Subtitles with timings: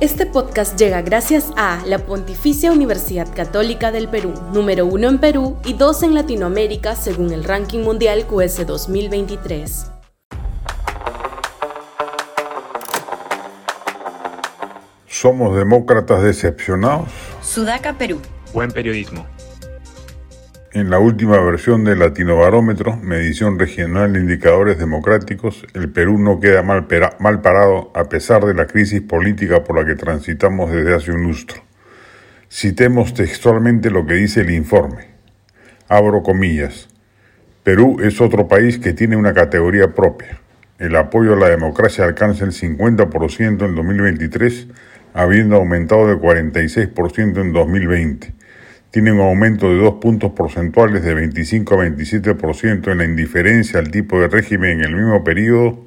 [0.00, 5.58] Este podcast llega gracias a la Pontificia Universidad Católica del Perú, número uno en Perú
[5.62, 9.92] y dos en Latinoamérica según el ranking mundial QS 2023.
[15.06, 17.10] ¿Somos demócratas decepcionados?
[17.42, 18.22] Sudaca, Perú.
[18.54, 19.26] Buen periodismo.
[20.72, 26.62] En la última versión del Latinobarómetro, medición regional de indicadores democráticos, el Perú no queda
[26.62, 26.86] mal,
[27.18, 31.24] mal, parado a pesar de la crisis política por la que transitamos desde hace un
[31.24, 31.60] lustro.
[32.48, 35.08] Citemos textualmente lo que dice el informe.
[35.88, 36.88] Abro comillas.
[37.64, 40.38] Perú es otro país que tiene una categoría propia.
[40.78, 44.68] El apoyo a la democracia alcanza el 50% en 2023,
[45.14, 48.39] habiendo aumentado de 46% en 2020
[48.90, 53.90] tiene un aumento de dos puntos porcentuales de 25 a 27% en la indiferencia al
[53.90, 55.86] tipo de régimen en el mismo periodo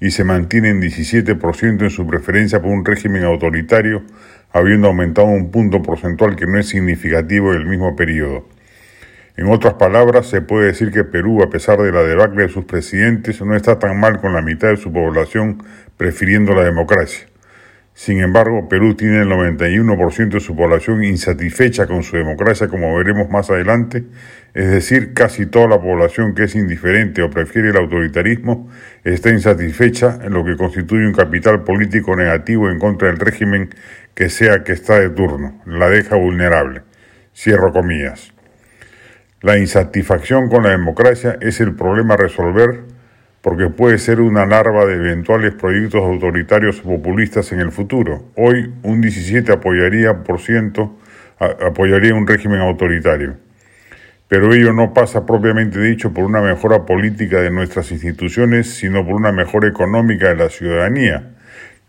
[0.00, 4.02] y se mantiene en 17% en su preferencia por un régimen autoritario,
[4.50, 8.48] habiendo aumentado un punto porcentual que no es significativo en el mismo periodo.
[9.36, 12.64] En otras palabras, se puede decir que Perú, a pesar de la debacle de sus
[12.64, 15.62] presidentes, no está tan mal con la mitad de su población
[15.96, 17.31] prefiriendo la democracia.
[17.94, 23.28] Sin embargo, Perú tiene el 91% de su población insatisfecha con su democracia, como veremos
[23.28, 24.04] más adelante,
[24.54, 28.70] es decir, casi toda la población que es indiferente o prefiere el autoritarismo
[29.04, 33.70] está insatisfecha en lo que constituye un capital político negativo en contra del régimen
[34.14, 36.82] que sea que está de turno, la deja vulnerable.
[37.34, 38.32] Cierro comillas.
[39.42, 42.84] La insatisfacción con la democracia es el problema a resolver
[43.42, 48.24] porque puede ser una larva de eventuales proyectos autoritarios o populistas en el futuro.
[48.36, 50.96] Hoy un 17 apoyaría por ciento
[51.38, 53.34] apoyaría un régimen autoritario.
[54.28, 59.14] Pero ello no pasa propiamente dicho por una mejora política de nuestras instituciones, sino por
[59.14, 61.32] una mejora económica de la ciudadanía.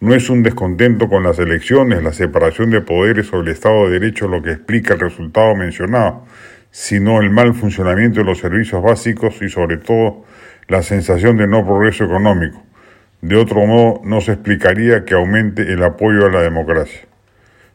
[0.01, 3.99] No es un descontento con las elecciones, la separación de poderes o el Estado de
[3.99, 6.25] Derecho lo que explica el resultado mencionado,
[6.71, 10.25] sino el mal funcionamiento de los servicios básicos y sobre todo
[10.67, 12.63] la sensación de no progreso económico.
[13.21, 17.01] De otro modo, no se explicaría que aumente el apoyo a la democracia.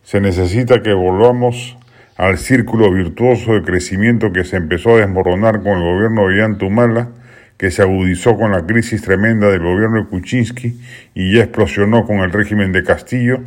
[0.02, 1.76] Se necesita que volvamos
[2.16, 7.10] al círculo virtuoso de crecimiento que se empezó a desmoronar con el gobierno de Humala,
[7.56, 10.80] que se agudizó con la crisis tremenda del gobierno de Kuczynski
[11.14, 13.40] y ya explosionó con el régimen de Castillo,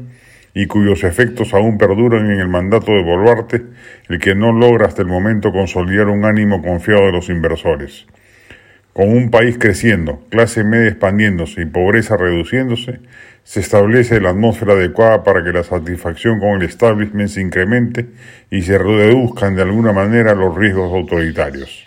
[0.53, 3.63] y cuyos efectos aún perduran en el mandato de Boluarte,
[4.09, 8.05] el que no logra hasta el momento consolidar un ánimo confiado de los inversores.
[8.93, 12.99] Con un país creciendo, clase media expandiéndose y pobreza reduciéndose,
[13.45, 18.07] se establece la atmósfera adecuada para que la satisfacción con el establishment se incremente
[18.49, 21.85] y se reduzcan de alguna manera los riesgos autoritarios.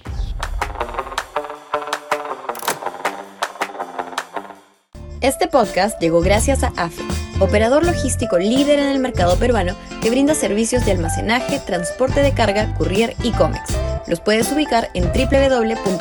[5.21, 7.03] Este podcast llegó gracias a AFE,
[7.39, 12.75] operador logístico líder en el mercado peruano que brinda servicios de almacenaje, transporte de carga,
[12.75, 13.75] courier y cómics
[14.07, 16.01] los puedes ubicar en www.afe.pe.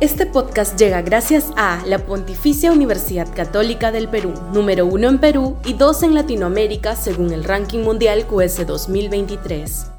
[0.00, 5.56] Este podcast llega gracias a la Pontificia Universidad Católica del Perú, número uno en Perú
[5.64, 9.97] y dos en Latinoamérica según el ranking mundial QS 2023.